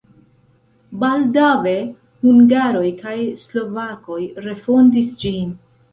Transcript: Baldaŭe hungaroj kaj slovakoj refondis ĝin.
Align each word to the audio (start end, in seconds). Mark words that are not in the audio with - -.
Baldaŭe 1.01 1.75
hungaroj 2.25 2.87
kaj 3.03 3.15
slovakoj 3.43 4.19
refondis 4.47 5.17
ĝin. 5.25 5.55